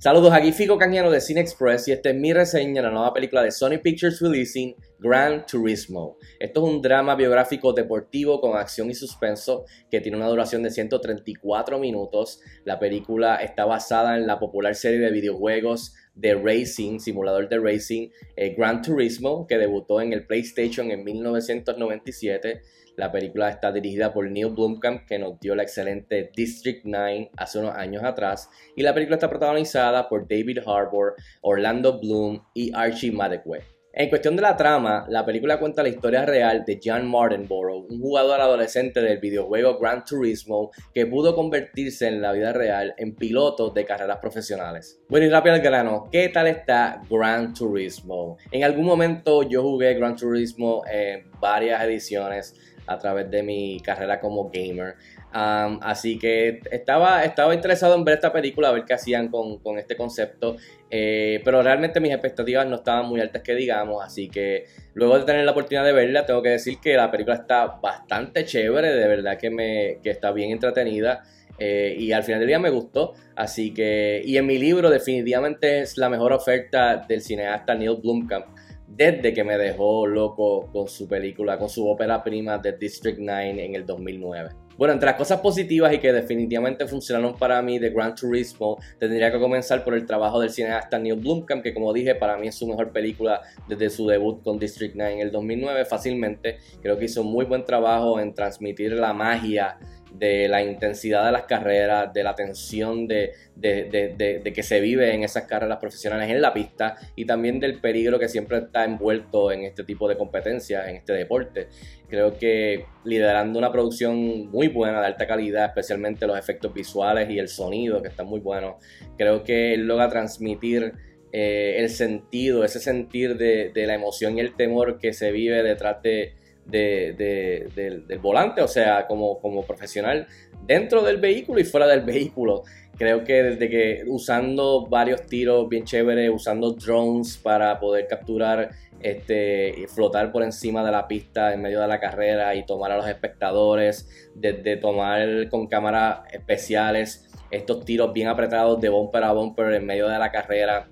[0.00, 3.12] Saludos, aquí Fico Cañano de Cine Express y esta es mi reseña de la nueva
[3.12, 6.16] película de Sony Pictures Releasing, Gran Turismo.
[6.38, 10.70] Esto es un drama biográfico deportivo con acción y suspenso que tiene una duración de
[10.70, 12.40] 134 minutos.
[12.64, 18.08] La película está basada en la popular serie de videojuegos de racing, simulador de racing,
[18.36, 22.62] eh, Gran Turismo, que debutó en el PlayStation en 1997.
[22.96, 27.58] La película está dirigida por Neil Blomkamp, que nos dio la excelente District 9 hace
[27.58, 28.50] unos años atrás.
[28.76, 33.80] Y la película está protagonizada por David Harbour, Orlando Bloom y Archie Madekwe.
[33.92, 38.00] En cuestión de la trama, la película cuenta la historia real de John Martinborough, un
[38.00, 43.70] jugador adolescente del videojuego Gran Turismo que pudo convertirse en la vida real en piloto
[43.70, 45.00] de carreras profesionales.
[45.08, 48.38] Bueno, y rápido al grano, ¿qué tal está Gran Turismo?
[48.52, 52.54] En algún momento yo jugué Gran Turismo en varias ediciones
[52.90, 54.96] a través de mi carrera como gamer.
[55.32, 59.78] así que estaba, estaba interesado en ver esta película, a ver qué hacían con, con
[59.78, 60.56] este concepto.
[60.90, 64.64] Eh, pero realmente mis expectativas no estaban muy altas que digamos, así que
[64.94, 68.44] luego de tener la oportunidad de verla, tengo que decir que la película está bastante
[68.44, 71.22] chévere, de verdad que, me, que está bien entretenida.
[71.62, 75.80] Eh, y al final del día me gustó, así que, y en mi libro definitivamente
[75.80, 78.46] es la mejor oferta del cineasta Neil Blomkamp
[78.90, 83.64] desde que me dejó loco con su película, con su ópera prima de District 9
[83.64, 84.50] en el 2009.
[84.76, 89.30] Bueno, entre las cosas positivas y que definitivamente funcionaron para mí de Gran Turismo, tendría
[89.30, 92.54] que comenzar por el trabajo del cineasta Neil Blomkamp, que como dije, para mí es
[92.54, 96.56] su mejor película desde su debut con District 9 en el 2009 fácilmente.
[96.80, 99.76] Creo que hizo muy buen trabajo en transmitir la magia
[100.12, 105.44] de la intensidad de las carreras, de la tensión de, que se vive en esas
[105.44, 109.84] carreras profesionales en la pista y también del peligro que siempre está envuelto en este
[109.84, 111.68] tipo de competencias, en este deporte.
[112.08, 117.38] Creo que liderando una producción muy buena, de alta calidad, especialmente los efectos visuales y
[117.38, 118.76] el sonido, que están muy buenos,
[119.16, 120.92] creo que él logra transmitir
[121.32, 126.02] eh, el sentido, ese sentir de la emoción y el temor que se vive detrás
[126.02, 130.26] de del, volante, o sea, como, como profesional
[130.66, 132.62] dentro del vehículo y fuera del vehículo.
[132.96, 139.86] Creo que desde que usando varios tiros bien chéveres, usando drones para poder capturar este,
[139.88, 143.08] flotar por encima de la pista en medio de la carrera y tomar a los
[143.08, 149.86] espectadores, desde tomar con cámaras especiales estos tiros bien apretados de bumper a bumper en
[149.86, 150.88] medio de la carrera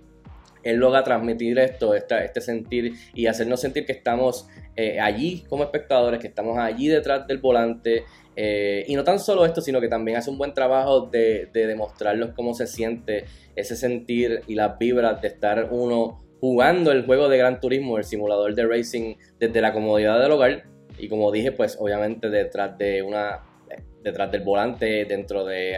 [0.62, 4.46] él logra transmitir esto, este sentir y hacernos sentir que estamos
[4.76, 8.04] eh, allí como espectadores, que estamos allí detrás del volante.
[8.36, 12.30] Eh, y no tan solo esto, sino que también hace un buen trabajo de, demostrarnos
[12.36, 13.24] cómo se siente
[13.56, 18.04] ese sentir y las vibras de estar uno jugando el juego de Gran Turismo, el
[18.04, 20.64] simulador de racing, desde la comodidad del hogar.
[20.96, 23.42] Y como dije, pues obviamente detrás de una
[24.02, 25.76] detrás del volante, dentro de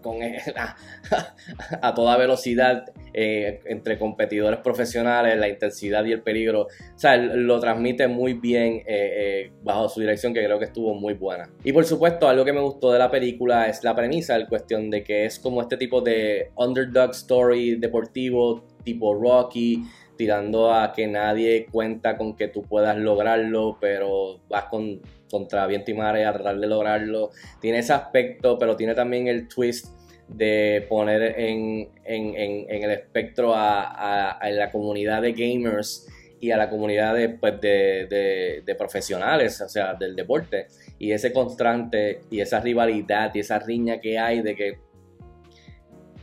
[0.00, 0.18] con
[1.82, 6.62] a, toda velocidad eh, entre competidores profesionales, la intensidad y el peligro.
[6.62, 10.94] O sea, lo transmite muy bien eh, eh, bajo su dirección, que creo que estuvo
[10.94, 11.50] muy buena.
[11.64, 14.90] Y por supuesto, algo que me gustó de la película es la premisa, el cuestión
[14.90, 19.84] de que es como este tipo de underdog story deportivo, tipo Rocky,
[20.16, 25.00] tirando a que nadie cuenta con que tú puedas lograrlo, pero vas con
[25.30, 27.30] contra viento y mare a tratar de lograrlo.
[27.60, 29.86] Tiene ese aspecto, pero tiene también el twist
[30.28, 36.06] de poner en, el espectro a, la comunidad de gamers
[36.40, 40.66] y a la comunidad de, pues, de, profesionales, o sea, del deporte.
[40.98, 44.78] Y ese constante y esa rivalidad y esa riña que hay de que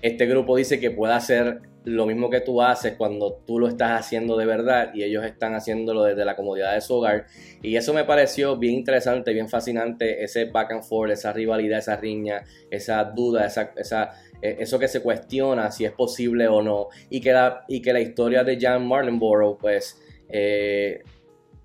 [0.01, 3.97] este grupo dice que puede hacer lo mismo que tú haces cuando tú lo estás
[3.97, 7.27] haciendo de verdad y ellos están haciéndolo desde la comodidad de su hogar.
[7.61, 11.95] Y eso me pareció bien interesante, bien fascinante, ese back and forth, esa rivalidad, esa
[11.95, 14.11] riña, esa duda, esa, esa
[14.41, 16.87] eh, eso que se cuestiona si es posible o no.
[17.09, 21.03] Y que la, y que la historia de Jan Marlinborough, pues, eh,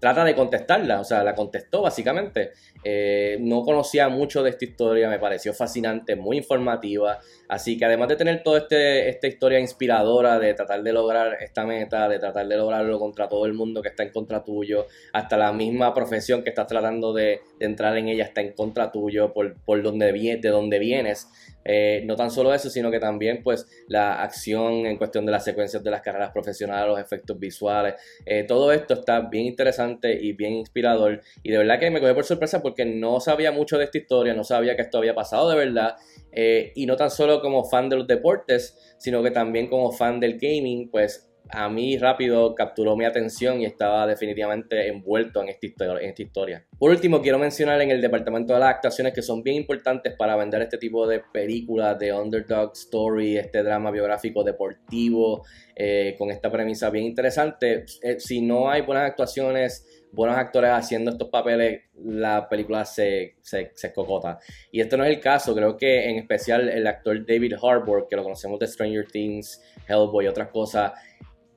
[0.03, 2.51] trata de contestarla, o sea, la contestó básicamente.
[2.83, 7.21] Eh, no conocía mucho de esta historia, me pareció fascinante, muy informativa.
[7.47, 11.65] Así que además de tener toda este, esta historia inspiradora de tratar de lograr esta
[11.67, 15.37] meta, de tratar de lograrlo contra todo el mundo que está en contra tuyo, hasta
[15.37, 19.55] la misma profesión que estás tratando de, entrar en ella está en contra tuyo por,
[19.63, 21.29] por donde, de donde vienes.
[21.65, 25.45] Eh, no tan solo eso, sino que también pues la acción en cuestión de las
[25.45, 27.95] secuencias de las carreras profesionales, los efectos visuales,
[28.27, 31.21] eh, todo esto está bien interesante y bien inspirador.
[31.43, 34.35] Y de verdad que me cogió por sorpresa porque no sabía mucho de esta historia,
[34.35, 35.97] no sabía que esto había pasado de verdad.
[36.33, 40.19] Eh, y no tan solo como fan de los deportes, sino que también como fan
[40.19, 46.23] del gaming, pues a mí rápido capturó mi atención y estaba definitivamente envuelto en esta,
[46.23, 46.65] historia.
[46.79, 50.35] Por último, quiero mencionar en el departamento de las actuaciones que son bien importantes para
[50.37, 55.45] vender este tipo de películas de underdog story, este drama biográfico deportivo,
[55.77, 57.85] eh, con esta premisa bien interesante.
[58.03, 63.73] Eh, si no hay buenas actuaciones, buenos actores haciendo estos papeles, la película se, se,
[63.75, 64.39] se cocota.
[64.71, 68.17] Y este no es el caso, creo que en especial el actor David Harbour, que
[68.17, 70.93] lo conocemos de Stranger Things, Hellboy y otras cosas,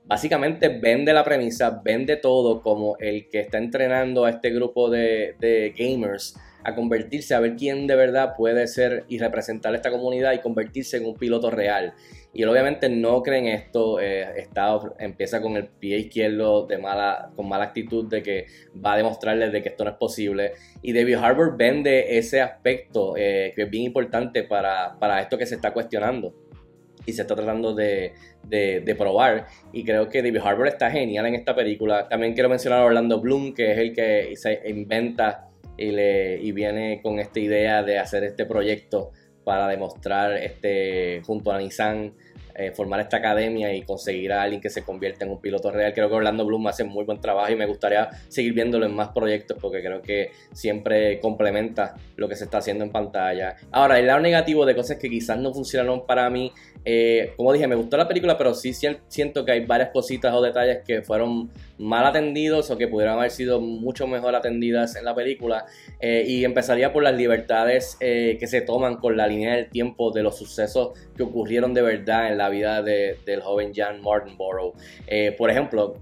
[0.07, 5.73] básicamente vende la premisa, vende todo como el que está entrenando a este grupo de,
[5.77, 10.39] gamers a convertirse, a ver quién de verdad puede ser y representar esta comunidad y
[10.39, 11.93] convertirse en un piloto real.
[12.33, 16.79] Y él obviamente no cree en esto, eh, está, empieza con el pie izquierdo de
[16.79, 18.47] mala, con mala actitud de que
[18.83, 20.53] va a demostrarles de que esto no es posible.
[20.81, 25.45] Y David Harbour vende ese aspecto eh, que es bien importante para, para esto que
[25.45, 26.33] se está cuestionando
[27.05, 28.13] y se está tratando de,
[28.43, 29.47] de, probar.
[29.71, 32.07] Y creo que David Harbour está genial en esta película.
[32.09, 36.51] También quiero mencionar a Orlando Bloom, que es el que se inventa y, le, y
[36.51, 39.11] viene con esta idea de hacer este proyecto
[39.43, 42.13] para demostrar este, junto a Nissan
[42.57, 45.93] eh, formar esta academia y conseguir a alguien que se convierta en un piloto real.
[45.93, 49.09] Creo que Orlando Bloom hace muy buen trabajo y me gustaría seguir viéndolo en más
[49.09, 53.57] proyectos porque creo que siempre complementa lo que se está haciendo en pantalla.
[53.71, 56.53] Ahora, el lado negativo de cosas que quizás no funcionaron para mí,
[56.85, 60.41] eh, como dije, me gustó la película, pero sí siento que hay varias cositas o
[60.41, 65.13] detalles que fueron mal atendidos o que pudieran haber sido mucho mejor atendidas en la
[65.13, 65.65] película.
[65.99, 70.23] Eh, y empezaría por las libertades que se toman con la línea del tiempo de
[70.23, 74.73] los sucesos que ocurrieron de verdad en la vida del joven Jan Martinborough.
[75.07, 75.95] Eh, por ejemplo,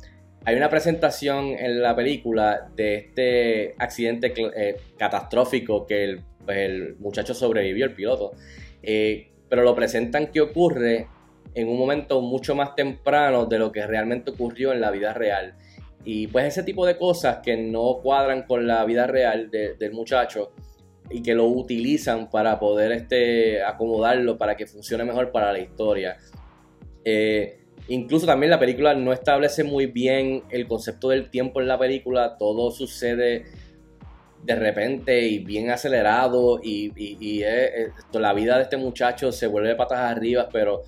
[0.46, 6.04] hay una presentación en la película de este accidente eh, catastrófico que
[6.48, 8.34] el, muchacho sobrevivió, el piloto,
[8.82, 11.08] eh, pero lo presentan que ocurre
[11.56, 15.56] en un momento mucho más temprano de lo que realmente ocurrió en la vida real.
[16.04, 20.52] Y pues ese tipo de cosas que no cuadran con la vida real del muchacho,
[21.10, 26.18] y que lo utilizan para poder este, acomodarlo para que funcione mejor para la historia.
[27.06, 31.78] Eh, incluso también la película no establece muy bien el concepto del tiempo en la
[31.78, 33.46] película, todo sucede
[34.44, 36.92] de repente y bien acelerado y,
[38.12, 40.84] la vida de este muchacho se vuelve patas arriba, pero,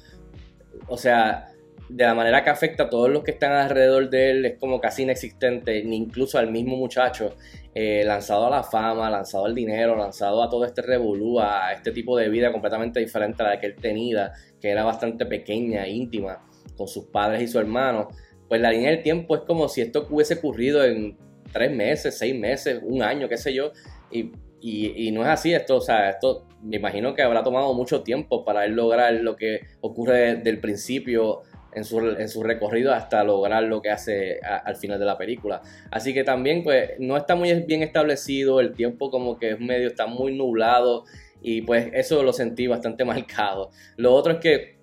[0.88, 1.55] o sea,
[1.90, 4.82] de la manera que afecta a todos los que están alrededor de él es como
[4.82, 7.36] casi inexistente, ni incluso al mismo muchacho,
[7.74, 11.92] eh, lanzado a la fama, lanzado al dinero, lanzado a todo este revolú, a este
[11.92, 16.48] tipo de vida completamente diferente a la que él tenía, que era bastante pequeña, íntima,
[16.76, 18.08] con sus padres y su hermano.
[18.48, 21.18] Pues la línea del tiempo es como si esto hubiese ocurrido en
[21.52, 23.72] tres meses, seis meses, un año, qué sé yo,
[24.12, 28.02] y, y no es así esto, o sea, esto me imagino que habrá tomado mucho
[28.02, 31.44] tiempo para él lograr lo que ocurre del principio
[31.76, 35.62] en su, recorrido hasta lograr lo que hace al final de la película.
[35.92, 39.88] Así que también pues no está muy bien establecido, el tiempo como que es medio,
[39.90, 41.04] está muy nublado
[41.42, 43.72] y pues eso lo sentí bastante marcado.
[43.98, 44.78] Lo otro es que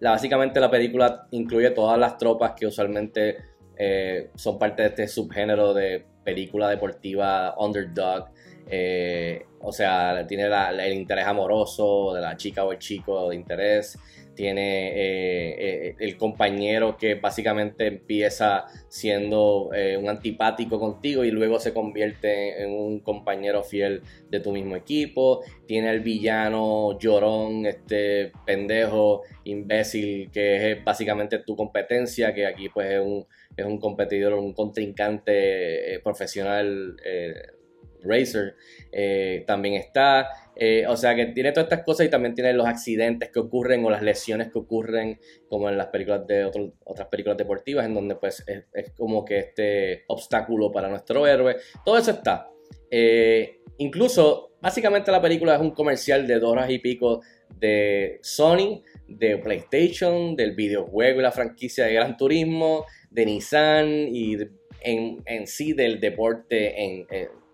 [0.00, 3.36] la, básicamente la película incluye todas las tropas que usualmente
[3.76, 8.30] eh, son parte de este subgénero de película deportiva underdog.
[8.68, 13.98] Eh, o sea, tiene el interés amoroso de la chica o el chico de interés
[14.34, 21.58] tiene eh, eh, el compañero que básicamente empieza siendo eh, un antipático contigo y luego
[21.58, 28.32] se convierte en un compañero fiel de tu mismo equipo, tiene el villano llorón, este
[28.46, 34.34] pendejo, imbécil, que es básicamente tu competencia, que aquí pues es un, es un competidor,
[34.34, 36.96] un contrincante profesional
[38.04, 38.56] Racer
[38.90, 40.28] eh, también está.
[40.54, 43.84] Eh, o sea que tiene todas estas cosas y también tiene los accidentes que ocurren
[43.84, 45.18] o las lesiones que ocurren
[45.48, 50.04] como en las películas de otras películas deportivas en donde pues es, como que este
[50.08, 51.56] obstáculo para nuestro héroe.
[51.84, 52.50] Todo eso está.
[52.90, 57.22] Eh, incluso básicamente la película es un comercial de dos horas y pico
[57.58, 64.36] de Sony, de PlayStation, del videojuego y la franquicia de Gran Turismo, de Nissan y
[64.84, 67.06] en sí del deporte en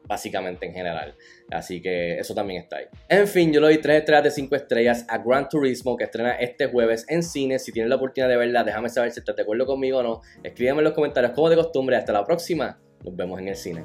[0.09, 1.15] básicamente en general.
[1.50, 2.87] Así que eso también está ahí.
[3.09, 6.33] En fin, yo le doy 3 estrellas de 5 estrellas a Gran Turismo que estrena
[6.33, 7.59] este jueves en cine.
[7.59, 10.23] Si tienes la oportunidad de verla, déjame saber si estás de acuerdo conmigo o no.
[10.43, 11.97] Escríbeme en los comentarios como de costumbre.
[11.97, 12.81] Hasta la próxima.
[13.05, 13.85] Nos vemos en el cine.